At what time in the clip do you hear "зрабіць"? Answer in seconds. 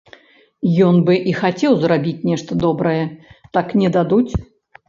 1.83-2.25